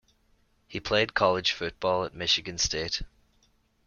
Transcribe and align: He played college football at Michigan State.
He 0.67 0.79
played 0.79 1.13
college 1.13 1.51
football 1.51 2.05
at 2.05 2.15
Michigan 2.15 2.57
State. 2.57 3.03